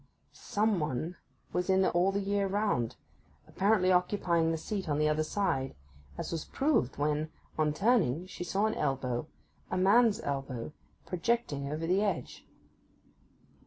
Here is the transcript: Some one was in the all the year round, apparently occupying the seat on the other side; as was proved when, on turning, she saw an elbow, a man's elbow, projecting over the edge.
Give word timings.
Some 0.33 0.79
one 0.79 1.15
was 1.53 1.69
in 1.69 1.83
the 1.83 1.91
all 1.91 2.11
the 2.11 2.21
year 2.21 2.47
round, 2.47 2.95
apparently 3.47 3.91
occupying 3.91 4.49
the 4.49 4.57
seat 4.57 4.89
on 4.89 4.97
the 4.97 5.07
other 5.07 5.21
side; 5.21 5.75
as 6.17 6.31
was 6.31 6.43
proved 6.43 6.97
when, 6.97 7.29
on 7.55 7.71
turning, 7.71 8.25
she 8.25 8.43
saw 8.43 8.65
an 8.65 8.73
elbow, 8.73 9.27
a 9.69 9.77
man's 9.77 10.19
elbow, 10.19 10.73
projecting 11.05 11.71
over 11.71 11.85
the 11.85 12.01
edge. 12.01 12.47